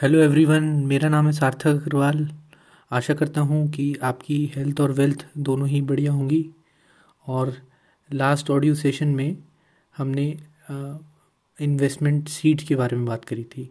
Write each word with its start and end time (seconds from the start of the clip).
Hello 0.00 0.18
everyone 0.18 0.64
मेरा 0.86 1.08
नाम 1.08 1.26
है 1.26 1.32
सार्थक 1.32 1.66
अग्रवाल। 1.66 2.28
आशा 2.90 3.14
करता 3.14 3.40
हूँ 3.40 3.70
कि 3.70 3.84
आपकी 4.02 4.52
हेल्थ 4.56 4.80
और 4.80 4.92
वेल्थ 4.92 5.24
दोनों 5.38 5.68
ही 5.68 5.80
बढ़िया 5.82 6.12
होंगी। 6.12 6.50
और 7.26 7.54
लास्ट 8.10 8.50
ऑडियो 8.50 8.74
सेशन 8.74 9.08
में 9.08 9.36
हमने 9.96 10.26
इन्वेस्टमेंट 11.58 12.28
सीट 12.28 12.62
के 12.62 12.74
बारे 12.74 12.96
में 12.96 13.06
बात 13.06 13.24
करी 13.24 13.44
थी। 13.44 13.68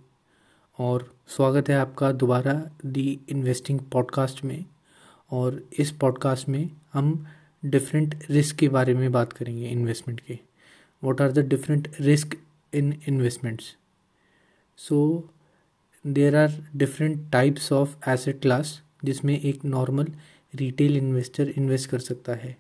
और 0.80 1.08
स्वागत 1.28 1.70
है 1.70 1.76
आपका 1.76 2.12
दोबारा 2.12 2.54
दी 2.86 3.20
इन्वेस्टिंग 3.30 3.80
पॉडकास्ट 3.80 4.44
में। 4.46 4.66
और 5.32 5.62
इस 5.80 5.92
पॉडकास्ट 5.92 6.50
में 6.50 6.70
हम 6.94 7.26
डिफरेंट 7.66 8.16
रिस्क 8.30 8.56
के 8.56 8.70
बारे 8.70 8.94
में 8.94 9.12
बात 9.12 9.34
करेंगे 9.34 9.68
इन्वेस्टमेंट 9.68 10.20
के। 10.20 10.40
What 11.04 11.22
are 11.22 11.32
the 11.32 11.48
different 11.50 11.92
risk 12.02 12.38
in 12.74 12.94
investments 13.08 13.76
so 14.80 15.30
there 16.06 16.36
are 16.36 16.52
different 16.76 17.32
types 17.32 17.72
of 17.72 18.10
asset 18.10 18.42
class 18.42 18.82
जिसमें 19.04 19.40
एक 19.40 19.66
नॉर्मल 19.66 20.08
रिटेल 20.56 20.98
इन्वेस्टर 20.98 21.50
इन्वेस्ट 21.50 21.90
कर 21.90 22.00
सकता 22.00 22.34
है। 22.34 22.58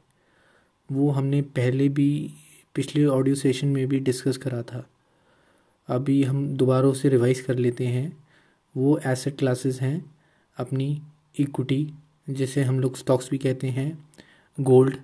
वो 0.91 1.09
हमने 1.11 1.41
पहले 1.41 1.89
भी 1.89 2.33
पिछले 2.75 3.05
ऑडियो 3.05 3.35
सेशन 3.35 3.67
में 3.67 3.87
भी 3.87 3.99
डिस्कस 3.99 4.37
करा 4.37 4.61
था। 4.61 4.85
अभी 5.89 6.23
हम 6.23 6.47
दोबारा 6.57 6.87
उसे 6.87 7.09
रिवाइज 7.09 7.41
कर 7.41 7.55
लेते 7.55 7.87
हैं। 7.87 8.17
वो 8.75 8.97
एसेट 9.05 9.37
क्लासेस 9.37 9.81
हैं 9.81 10.13
अपनी 10.57 11.01
इक्विटी 11.39 11.93
जिसे 12.29 12.63
हम 12.63 12.79
लोग 12.79 12.97
स्टॉक्स 12.97 13.29
भी 13.29 13.37
कहते 13.37 13.67
हैं 13.69 14.07
गोल्ड 14.61 14.95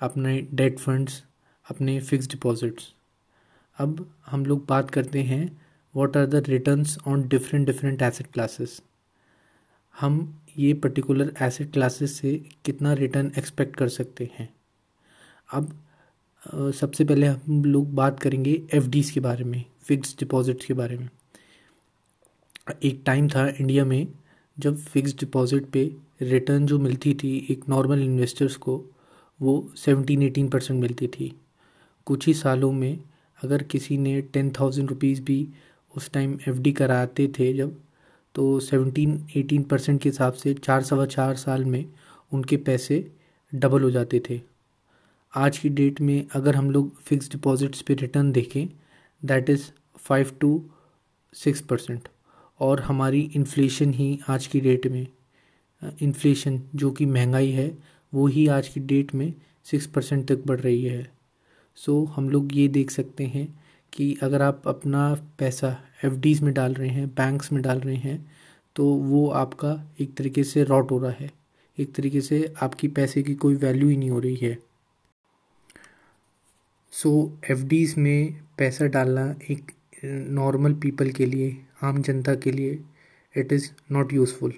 अपने 0.00 0.40
डेट 0.54 0.78
फंड्स 0.78 1.24
अपने 1.70 2.00
फिक्स 2.00 2.28
डिपॉजिट्स 2.28 2.92
अब 3.78 4.14
हम 4.26 4.46
लोग 4.46 4.66
बात 4.66 4.90
करते 4.90 5.22
हैं 5.22 5.60
what 5.94 6.16
are 6.16 6.26
the 6.26 6.40
returns 6.42 6.96
on 7.06 7.22
different 7.28 7.68
different 7.68 8.02
asset 8.02 8.32
classes? 8.32 8.80
हम 9.94 10.42
ये 10.58 10.72
पर्टिकुलर 10.74 11.32
एसेट 11.42 11.72
क्लासेस 11.72 12.12
से 12.18 12.34
कितना 12.64 12.92
रिटर्न 12.92 13.30
एक्सपेक्ट 13.38 13.76
कर 13.76 13.88
सकते 13.88 14.28
हैं? 14.38 14.48
अब 15.52 15.72
सबसे 16.74 17.04
पहले 17.04 17.26
हम 17.26 17.64
लोग 17.64 17.94
बात 17.94 18.20
करेंगे 18.20 18.52
एफ़ 18.74 18.88
के 19.14 19.20
बारे 19.20 19.44
में 19.44 19.64
फिक्स 19.82 20.16
डिपॉजिट्स 20.18 20.66
के 20.66 20.74
बारे 20.74 20.98
में। 20.98 21.08
एक 22.84 23.02
टाइम 23.06 23.28
था 23.28 23.46
इंडिया 23.48 23.84
में 23.84 24.06
जब 24.58 24.76
फिक्स 24.76 25.14
डिपॉजिट 25.20 25.70
पे 25.72 25.84
रिटर्न 26.22 26.66
जो 26.66 26.78
मिलती 26.78 27.14
थी 27.14 27.36
एक 27.50 27.68
नॉर्मल 27.68 28.02
इन्वेस्टर्स 28.02 28.56
को, 28.56 28.84
वो 29.40 29.72
सेवनटीन 29.76 30.22
एटीन 30.22 30.48
परसेंट 30.48 30.80
मिलती 30.80 31.06
थी। 31.08 31.32
कुछ 32.06 32.26
ही 32.26 32.34
सालों 32.34 32.72
में 32.72 32.98
अगर 33.42 33.62
किसी 33.62 33.98
ने 33.98 34.20
टेन 34.22 34.50
थाउज़ेंड 34.60 34.88
रुपीज़ 34.88 35.22
भी 35.22 35.46
उस 35.96 36.10
टाइम 36.12 36.38
एफडी 36.48 36.72
कराते 36.72 37.28
थे 37.38 37.52
जब 37.52 37.76
तो 38.34 38.60
सेवनटीन 38.60 39.26
एटीन 39.36 39.62
परसेंट 39.62 40.00
के 40.02 40.08
हिसाब 40.08 40.32
से 40.32 40.54
चार 40.54 40.82
सवा 40.82 41.06
चार 41.06 41.36
साल 41.36 41.64
में 41.64 41.84
उनके 42.32 42.56
पैसे 42.56 43.10
डबल 43.54 43.82
हो 43.82 43.90
जाते 43.90 44.22
थे। 44.30 44.40
आज 45.34 45.58
की 45.58 45.68
डेट 45.68 46.00
में 46.00 46.26
अगर 46.32 46.56
हम 46.56 46.70
लोग 46.70 47.02
फिक्स 47.02 47.30
डिपॉजिट्स 47.30 47.82
पे 47.82 47.94
रिटर्न 47.94 48.32
देखें 48.32 48.66
that 49.24 49.50
is 49.50 49.64
five 49.96 50.32
to 50.40 50.62
six 51.34 51.60
percent 51.60 52.08
और 52.60 52.80
हमारी 52.80 53.20
इन्फ्लेशन 53.34 53.94
ही 53.94 54.20
आज 54.28 54.46
की 54.46 54.60
डेट 54.60 54.86
में 54.86 55.06
इन्फ्लेशन 56.02 56.62
जो 56.74 56.90
कि 56.90 57.06
महँगाई 57.06 57.50
है 57.50 57.78
वो 58.14 58.26
ही 58.26 58.46
आज 58.46 58.68
की 58.68 58.80
डेट 58.80 59.14
में 59.14 59.32
सिक्स 59.64 59.86
परसेंट 59.86 60.28
तक 60.28 60.46
बढ़ 60.46 60.60
रही 60.60 60.82
है। 60.82 61.10
सो 61.76 62.04
so, 62.04 62.10
हम 62.10 62.30
लोग 62.30 62.56
ये 62.56 62.68
देख 62.68 62.90
सकते 62.90 63.24
हैं 63.24 63.59
कि 63.92 64.16
अगर 64.22 64.42
आप 64.42 64.62
अपना 64.66 65.02
पैसा 65.38 65.76
एफ़ 66.04 66.44
में 66.44 66.52
डाल 66.54 66.74
रहे 66.74 66.88
हैं 66.88 67.08
बैंक्स 67.08 67.52
में 67.52 67.62
डाल 67.62 67.80
रहे 67.80 67.96
हैं 67.96 68.18
तो 68.76 68.86
वो 68.86 69.28
आपका 69.30 69.72
एक 70.00 70.14
तरीके 70.14 70.44
से 70.44 70.64
रॉट 70.64 70.90
हो 70.90 70.98
रहा 70.98 71.10
है। 71.10 71.30
एक 71.78 71.94
तरीके 71.94 72.20
से 72.20 72.52
आपकी 72.62 72.88
पैसे 72.88 73.22
की 73.22 73.34
कोई 73.34 73.54
वैल्यू 73.56 73.88
ही 73.88 73.96
नहीं 73.96 74.10
हो 74.10 74.18
रही 74.18 74.36
है। 74.36 74.58
सो 76.92 77.38
एफ़ 77.50 77.98
में 77.98 78.40
पैसा 78.58 78.86
डालना 78.86 79.34
एक 79.50 79.70
नॉर्मल 80.04 80.74
पीपल 80.74 81.10
के 81.10 81.26
लिए, 81.26 81.56
आम 81.82 82.02
जनता 82.02 82.34
के 82.34 82.52
लिए 82.52 82.78
इट 83.34 83.52
इज़ 83.52 83.70
नॉट 83.92 84.12
यूज़फुल 84.12 84.52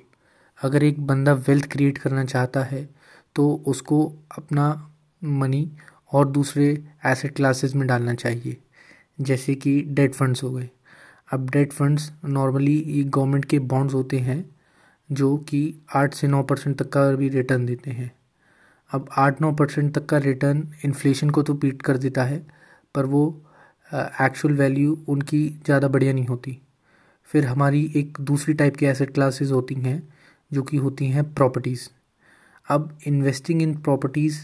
अगर 0.58 0.82
एक 0.82 1.00
बंदा 1.06 1.32
वेल्थ 1.48 1.66
क्रिएट 1.72 1.98
करना 1.98 2.24
चाहता 2.24 2.62
है 2.64 2.88
तो 3.36 3.52
उसको 3.66 4.04
अपना 4.38 4.66
मनी 5.22 5.70
और 6.12 6.28
दूसरे 6.28 6.66
एसेट 7.06 7.34
क्लासेस 7.36 7.74
में 7.74 7.86
डालना 7.88 8.14
चाहिए। 8.14 8.56
जैसे 9.22 9.54
कि 9.54 9.80
डेट 9.88 10.14
फंड्स 10.14 10.42
हो 10.42 10.50
गए। 10.52 10.68
अब 11.28 11.48
डेट 11.50 11.72
फंड्स 11.72 12.10
नॉर्मली 12.26 12.76
ये 12.78 13.02
गवर्नमेंट 13.04 13.44
के 13.44 13.58
बॉन्ड्स 13.60 13.94
होते 13.94 14.18
हैं, 14.18 14.44
जो 15.10 15.36
कि 15.38 15.74
आठ 15.94 16.14
से 16.14 16.28
नौ 16.28 16.42
परसेंट 16.42 16.78
तक 16.78 16.88
का 16.88 17.10
भी 17.12 17.28
रिटर्न 17.28 17.66
देते 17.66 17.90
हैं। 17.90 18.10
अब 18.90 19.08
आठ 19.18 19.40
नौ 19.40 19.52
परसेंट 19.52 19.94
तक 19.94 20.06
का 20.06 20.18
रिटर्न 20.20 20.66
इन्फ्लेशन 20.84 21.30
को 21.30 21.42
तो 21.42 21.54
पीट 21.54 21.82
कर 21.82 21.96
देता 21.98 22.24
है, 22.24 22.46
पर 22.94 23.06
वो 23.06 23.24
एक्चुअल 23.90 24.54
वैल्यू 24.54 24.98
उनकी 25.08 25.48
ज़्यादा 25.64 25.88
बढ़िया 25.88 26.12
नहीं 26.12 26.26
होती। 26.26 26.58
फिर 27.28 27.46
हमारी 27.46 27.90
एक 27.96 28.18
दूसरी 28.20 28.54
टाइप 28.54 28.76
की 28.76 28.86
एसेट 28.86 29.14
क्लासेस 29.14 29.50
होती 29.50 29.74
हैं, 29.74 30.02
जो 30.50 30.62
कि 30.62 30.76
होती 30.76 31.06
हैं 31.06 31.32
प्रॉपर्टीज़ 31.34 31.88
अब 32.68 32.98
इन्वेस्टिंग 33.06 33.62
इन 33.62 33.74
प्रॉपर्टीज़ 33.76 34.38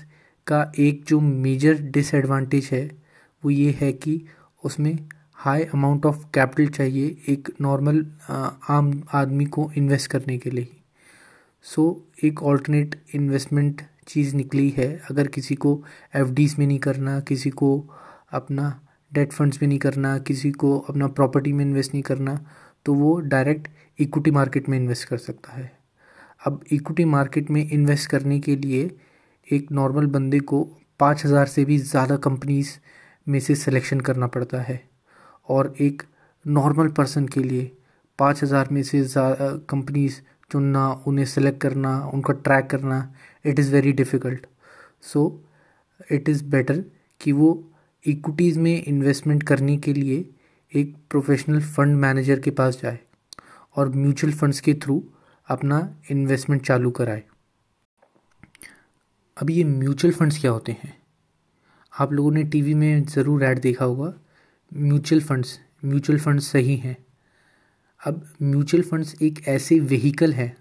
का 0.47 0.61
एक 0.79 1.05
जो 1.09 1.21
मेजर 1.21 1.81
डिसएडवांटेज 1.91 2.69
है, 2.73 2.91
वो 3.43 3.51
ये 3.51 3.77
है 3.81 3.93
कि 3.93 4.21
उसमें 4.63 4.99
हाई 5.37 5.65
अमाउंट 5.65 6.07
ऑफ़ 6.07 6.25
कैपिटल 6.35 6.69
चाहिए 6.69 7.17
एक 7.29 7.49
नॉर्मल 7.61 8.05
आम 8.71 9.03
आदमी 9.15 9.45
को 9.47 9.71
इन्वेस्ट 9.77 10.11
करने 10.11 10.39
के 10.39 10.51
लिए। 10.51 10.69
सो 11.65 11.83
so, 11.85 12.25
एक 12.25 12.43
ऑल्टरनेट 12.43 12.95
इन्वेस्टमेंट 13.15 13.83
चीज़ 14.09 14.35
निकली 14.37 14.69
है। 14.71 14.89
अगर 15.11 15.27
किसी 15.29 15.55
को 15.57 15.83
एफ़ 16.17 16.59
में 16.59 16.67
नहीं 16.67 16.79
करना 16.79 17.19
किसी 17.21 17.51
को 17.53 17.71
अपना 18.33 18.69
डेट 19.13 19.33
फंड्स 19.33 19.63
में 19.63 19.69
नहीं 19.69 19.79
करना 19.79 20.17
किसी 20.21 20.51
को 20.53 20.79
अपना 20.79 21.07
प्रॉपर्टी 21.09 21.53
में 21.53 21.65
इन्वेस्ट 21.65 21.95
नहीं 21.95 22.03
करना 22.03 22.39
तो 22.87 22.95
वो 22.95 23.19
डायरेक्ट 23.23 23.69
इक्विटी 23.99 24.31
मार्केट 24.31 24.69
में 24.69 24.79
इन्वेस्ट 24.79 25.09
कर 25.09 25.19
सकता 25.19 25.53
है। 25.53 25.71
अब 26.47 26.61
इक्विटी 26.73 27.05
मार्केट 27.07 27.51
में 27.51 27.69
इन्वेस्ट 27.69 28.11
करने 28.11 28.39
के 28.41 28.57
लिए 28.57 28.91
एक 29.47 29.73
नॉर्मल 29.73 30.07
बंदे 30.09 30.41
को 30.41 30.63
पाँच 31.01 31.25
हज़ार 31.25 31.47
से 31.47 31.65
भी 31.65 31.79
ज़्यादा 31.79 32.17
कंपनीज़ 32.19 32.71
में 33.29 33.39
से 33.41 33.55
सिलेक्शन 33.55 34.01
करना 34.01 34.27
पड़ता 34.27 34.61
है। 34.61 34.81
और 35.49 35.75
एक 35.81 36.03
नॉर्मल 36.45 36.89
पर्सन 36.93 37.27
के 37.29 37.43
लिए 37.43 37.71
पाँच 38.19 38.43
हज़ार 38.43 38.69
में 38.73 38.83
से 38.83 39.05
कंपनीज़ 39.11 40.21
चुनना, 40.51 40.91
उन्हें 41.07 41.25
सेलेक्ट 41.27 41.61
करना, 41.61 41.99
उनका 42.05 42.33
ट्रैक 42.35 42.67
करना 42.71 43.15
it 43.45 43.59
is 43.59 43.73
very 43.73 43.93
difficult 43.93 44.47
so 45.03 45.41
it 46.13 46.29
is 46.29 46.45
better 46.51 46.83
कि 47.21 47.33
वो 47.33 47.51
इक्विटीज़ 48.05 48.59
में 48.59 48.83
इन्वेस्टमेंट 48.83 49.43
करने 49.43 49.77
के 49.77 49.93
लिए 49.93 50.25
एक 50.73 50.95
प्रोफेशनल 51.11 51.61
फंड 51.63 51.97
मैनेजर 51.97 52.41
के 52.41 52.51
पास 52.51 52.81
जाए 52.83 52.99
और 53.77 53.89
म्यूचुअल 53.91 54.33
फंड्स 54.33 54.61
के 54.61 54.75
थ्रू 54.75 55.03
अपना 55.49 55.79
इन्वेस्टमेंट 56.11 56.63
चालू 56.67 56.91
कराए। 56.91 57.23
अब 59.37 59.51
ये 59.51 59.65
म्यूचुअल 59.65 60.15
फंड्स 60.15 60.41
क्या 60.41 60.51
होते 60.51 60.73
हैं? 60.73 60.97
आप 61.99 62.13
लोगों 62.13 62.31
ने 62.31 62.43
टीवी 62.45 62.75
में 62.75 63.05
ज़रूर 63.05 63.43
ऐड 63.45 63.61
देखा 63.61 63.85
होगा। 63.85 64.13
म्यूचुअल 64.73 65.21
फंड्स 65.23 65.59
म्यूचुअल 65.85 66.19
फंड्स 66.19 66.47
सही 66.47 66.77
हैं। 66.77 66.97
अब 68.01 68.23
म्यूचुअल 68.43 68.83
फंड्स 68.83 69.15
एक 69.23 69.41
ऐसे 69.49 69.79
व्हीकल 69.81 70.33
है, 70.33 70.57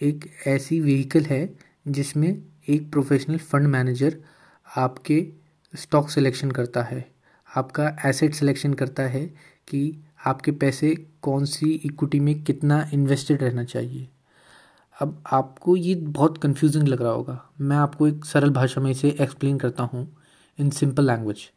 एक 0.00 0.24
ऐसी 0.46 0.80
व्हीकल 0.80 1.24
है 1.24 1.48
जिसमें 1.88 2.28
एक 2.68 2.90
प्रोफेशनल 2.92 3.38
फंड 3.38 3.66
मैनेजर 3.66 4.16
आपके 4.66 5.26
स्टॉक 5.74 6.10
सिलेक्शन 6.10 6.50
करता 6.50 6.82
है। 6.82 7.04
आपका 7.48 7.88
एसेट 8.06 8.34
सिलेक्शन 8.34 8.74
करता 8.74 9.02
है 9.02 9.26
कि 9.68 10.04
आपके 10.26 10.52
पैसे 10.52 10.94
कौन 11.22 11.44
सी 11.44 11.72
इक्विटी 11.74 12.20
में 12.20 12.42
कितना 12.42 12.88
इन्वेस्टेड 12.94 13.42
रहना 13.42 13.64
चाहिए। 13.64 14.08
अब 14.96 15.22
आपको 15.32 15.76
ये 15.76 15.94
बहुत 15.94 16.42
कंफ्यूजिंग 16.42 16.88
लग 16.88 17.02
रहा 17.02 17.12
होगा। 17.12 17.40
मैं 17.60 17.76
आपको 17.76 18.08
एक 18.08 18.24
सरल 18.24 18.50
भाषा 18.50 18.80
में 18.80 18.90
इसे 18.90 19.16
एक्सप्लेन 19.20 19.58
करता 19.58 19.82
हूँ। 19.82 20.06
इन 20.58 20.70
सिंपल 20.70 21.06
लैंग्वेज 21.06 21.50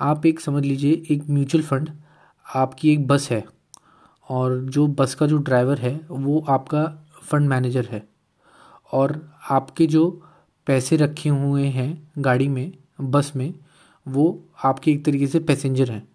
आप 0.00 0.26
एक, 0.26 0.40
समझ 0.40 0.64
लीजिए, 0.64 1.02
एक 1.10 1.30
म्यूचुअल 1.30 1.64
फंड 1.64 1.90
आपकी 2.54 2.92
एक 2.92 3.06
बस 3.06 3.30
है, 3.30 3.44
और 4.28 4.60
जो 4.60 4.86
बस 4.86 5.14
का 5.14 5.26
जो 5.26 5.36
ड्राइवर 5.36 5.78
है, 5.78 6.00
वो 6.10 6.44
आपका 6.48 6.84
फंड 7.22 7.48
मैनेजर 7.48 7.86
है, 7.86 8.08
और 8.92 9.30
आपके 9.50 9.86
जो 9.86 10.22
पैसे 10.66 10.96
रखे 10.96 11.28
हुए 11.28 11.66
हैं 11.66 12.10
गाड़ी 12.18 12.48
में, 12.48 12.72
बस 13.00 13.32
में, 13.36 13.54
वो 14.08 14.44
आपके 14.64 14.92
एक 14.92 15.04
तरीके 15.04 15.26
से 15.26 15.38
पैसेंजर 15.38 15.90
हैं, 15.90 16.08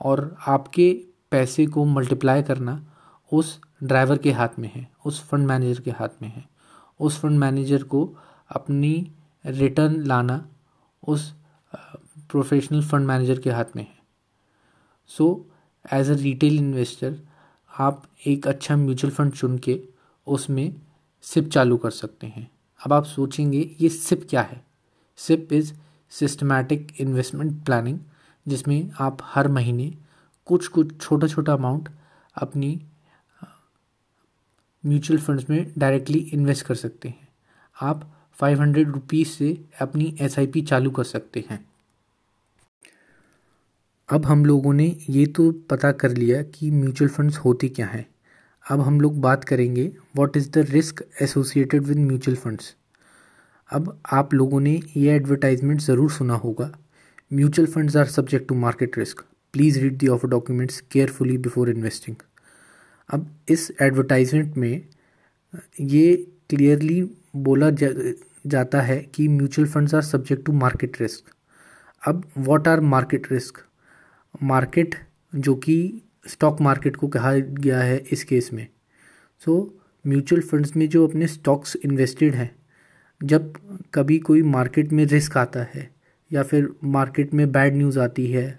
और 0.00 0.36
आपके 0.46 1.04
पैसे 1.30 1.66
को 1.66 1.84
मल्टीप्लाई 1.84 2.42
करना 2.42 2.86
उस 3.32 3.60
ड्राइवर 3.82 4.18
के 4.18 4.32
हाथ 4.32 4.48
में 4.58 4.70
है, 4.74 4.88
उस 5.06 5.22
फंड 5.24 5.46
मैनेजर 5.46 5.80
के 5.80 5.90
हाथ 5.90 6.22
में 6.22 6.28
है। 6.28 6.44
उस 7.00 7.20
फंड 7.20 7.38
मैनेजर 7.38 7.82
को 7.82 8.14
अपनी 8.50 9.12
रिटर्न 9.46 10.04
लाना 10.04 10.48
उस 11.02 11.32
प्रोफेशनल 12.30 12.82
फंड 12.82 13.06
मैनेजर 13.06 13.38
के 13.40 13.50
हाथ 13.50 13.76
में 13.76 13.82
है। 13.82 13.98
So 15.10 15.46
as 15.92 16.10
a 16.10 16.14
retail 16.14 16.58
investor 16.58 17.16
आप 17.70 18.02
एक 18.26 18.46
अच्छा 18.46 18.76
म्यूचुअल 18.76 19.12
फंड 19.12 19.32
चुन 19.32 19.58
के 19.58 19.80
उसमें 20.26 20.74
सिप 21.24 21.48
चालू 21.48 21.76
कर 21.76 21.90
सकते 21.90 22.26
हैं। 22.26 22.50
अब 22.80 22.92
आप 22.92 23.04
सोचेंगे, 23.04 23.76
ये 23.80 23.88
सिप 23.88 24.26
क्या 24.30 24.42
है? 24.42 24.64
SIP 25.18 25.52
is 25.52 25.72
systematic 26.12 26.94
investment 27.00 27.64
planning 27.64 27.98
जिसमें 28.46 28.90
आप 29.00 29.18
हर 29.24 29.48
महीने 29.48 29.92
कुछ 30.46 30.66
कुछ 30.68 31.00
छोटा 31.00 31.26
छोटा 31.26 31.52
अमाउंट 31.52 31.88
अपनी 32.36 32.80
म्यूचुअल 34.84 35.20
फंड्स 35.20 35.50
में 35.50 35.72
डायरेक्टली 35.78 36.18
इन्वेस्ट 36.18 36.66
कर 36.66 36.74
सकते 36.74 37.08
हैं। 37.08 37.28
आप 37.76 38.10
फाइव 38.40 38.60
हंड्रेड 38.60 38.90
रुपीज़ 38.90 39.28
से 39.28 39.56
अपनी 39.80 40.14
एस 40.20 40.36
चालू 40.60 40.90
कर 40.90 41.04
सकते 41.04 41.44
हैं। 41.50 41.64
अब 44.08 44.26
हम 44.26 44.44
लोगों 44.44 44.72
ने 44.72 44.84
ये 45.10 45.24
तो 45.26 45.50
पता 45.70 45.90
कर 45.94 46.16
लिया 46.16 46.42
कि 46.44 46.70
म्यूचुअल 46.70 47.10
फंड्स 47.10 47.38
होते 47.38 47.68
क्या 47.68 47.86
हैं। 47.86 48.06
अब 48.64 48.80
हम 48.80 49.00
लोग 49.00 49.20
बात 49.20 49.44
करेंगे 49.44 49.86
what 50.16 50.36
is 50.36 50.50
the 50.50 50.64
risk 50.70 51.04
associated 51.22 51.82
with 51.84 51.98
mutual 51.98 52.36
funds? 52.36 52.74
अब 53.70 54.00
आप 54.12 54.34
लोगों 54.34 54.60
ने 54.60 54.80
ये 54.96 55.14
एडवर्टाइजमेंट 55.14 55.80
ज़रूर 55.80 56.10
सुना 56.10 56.34
होगा। 56.36 56.70
Mutual 57.32 57.68
funds 57.68 57.96
are 57.96 58.06
subject 58.08 58.48
to 58.48 58.54
market 58.56 58.98
risk 58.98 59.24
please 59.54 59.78
read 59.80 59.96
the 59.98 60.08
offer 60.08 60.30
documents 60.30 60.80
carefully 60.92 61.36
before 61.38 61.70
investing 61.70 62.16
अब 63.08 63.30
इस 63.48 63.70
एडवर्टाइजमेंट 63.82 64.56
में 64.56 64.82
ये 65.80 66.14
क्लियरली 66.50 67.02
बोला 67.36 67.70
जाता 68.46 68.80
है 68.80 68.96
कि 69.14 69.28
mutual 69.28 69.68
funds 69.68 69.94
are 69.94 70.02
subject 70.02 70.44
to 70.46 70.52
market 70.52 71.00
risk. 71.00 71.34
अब 72.02 72.24
what 72.38 72.68
are 72.68 72.80
market 72.80 73.26
risk 73.32 73.64
market 74.42 74.94
जो 75.34 75.54
कि 75.54 76.02
स्टॉक 76.28 76.60
मार्केट 76.60 76.96
को 76.96 77.08
कहा 77.08 77.34
गया 77.34 77.80
है 77.80 77.96
इस 78.12 78.24
केस 78.24 78.50
में। 78.52 78.66
सो 79.44 79.82
म्यूचुअल 80.06 80.42
फंड्स 80.42 80.76
में 80.76 80.88
जो 80.88 81.06
अपने 81.06 81.26
स्टॉक्स 81.26 81.76
इन्वेस्टेड 81.76 82.34
हैं 82.34 82.50
जब 83.20 83.52
कभी 83.94 84.18
कोई 84.18 84.42
मार्केट 84.42 84.92
में 84.92 85.04
रिस्क 85.04 85.36
आता 85.36 85.62
है 85.74 85.90
या 86.32 86.42
फिर 86.42 86.68
मार्केट 86.84 87.34
में 87.34 87.52
बैड 87.52 87.76
न्यूज़ 87.76 87.98
आती 87.98 88.26
है 88.26 88.58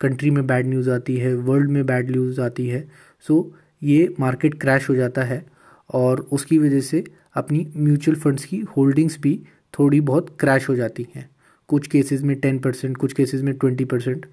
कंट्री 0.00 0.30
में 0.30 0.46
बैड 0.46 0.66
न्यूज़ 0.66 0.90
आती 0.90 1.16
है 1.16 1.34
वर्ल्ड 1.34 1.70
में 1.70 1.86
बैड 1.86 2.10
न्यूज़ 2.10 2.40
आती 2.40 2.66
है 2.68 2.88
सो 3.20 3.52
so, 3.52 3.60
ये 3.82 4.14
मार्केट 4.20 4.60
क्रैश 4.60 4.88
हो 4.88 4.94
जाता 4.94 5.22
है। 5.22 5.46
और 5.90 6.20
उसकी 6.32 6.58
वजह 6.58 6.80
से 6.80 7.04
अपनी 7.34 7.66
म्यूचुअल 7.76 8.18
फंड्स 8.18 8.44
की 8.44 8.58
होल्डिंग्स 8.76 9.18
भी 9.20 9.40
थोड़ी 9.78 10.00
बहुत 10.00 10.36
क्रैश 10.40 10.68
हो 10.68 10.74
जाती 10.76 11.06
हैं। 11.14 11.28
कुछ 11.68 11.86
केसेस 11.86 12.22
में 12.22 12.36
टेन 12.40 12.58
परसेंट 12.58 12.96
कुछ 12.96 13.12
केसेस 13.12 13.42
में 13.42 13.52
ट्वेंटी 13.54 13.84
परसेंट 13.84 14.26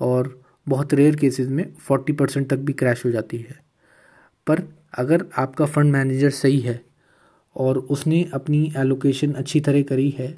और 0.00 0.40
बहुत 0.66 0.94
रेयर 0.94 1.16
केसेस 1.16 1.48
में 1.48 1.64
फोर्टी 1.78 2.12
परसेंट 2.12 2.48
तक 2.50 2.56
भी 2.56 2.72
क्रैश 2.72 3.04
हो 3.04 3.10
जाती 3.10 3.38
है। 3.38 3.58
पर 4.46 4.62
अगर 4.98 5.24
आपका 5.38 5.66
फंड 5.66 5.92
मैनेजर 5.92 6.30
सही 6.30 6.60
है 6.60 6.80
और 7.56 7.78
उसने 7.78 8.22
अपनी 8.34 8.72
एलोकेशन 8.76 9.32
अच्छी 9.32 9.60
तरह 9.60 9.82
करी 9.82 10.08
है 10.10 10.28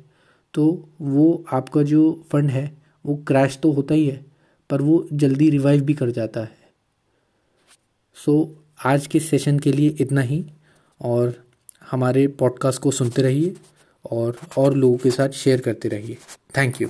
तो 0.55 0.89
वो 1.01 1.45
आपका 1.53 1.83
जो 1.83 2.03
फंड 2.33 2.51
है 2.51 2.71
वो 3.05 3.15
क्रैश 3.27 3.59
तो 3.63 3.73
होता 3.73 3.95
ही 3.95 4.07
है 4.07 4.25
पर 4.71 4.83
वो 4.83 5.07
जल्दी 5.13 5.51
रिवाइव 5.51 5.85
भी 5.85 5.95
कर 5.95 6.11
जाता 6.11 6.41
है। 6.41 6.59
सो 8.17 8.33
so, 8.33 8.87
आज 8.87 9.07
के 9.07 9.21
सेशन 9.21 9.59
के 9.59 9.73
लिए 9.73 9.89
इतना 10.01 10.21
ही। 10.21 10.45
और 11.01 11.45
हमारे 11.91 12.27
पॉडकास्ट 12.27 12.81
को 12.81 12.91
सुनते 12.91 13.23
रहिए 13.23 13.55
और 14.11 14.37
और 14.59 14.75
लोगों 14.75 14.97
के 14.97 15.11
साथ 15.11 15.29
शेयर 15.29 15.61
करते 15.61 15.89
रहिए। 15.89 16.19
Thank 16.57 16.83
you 16.83 16.89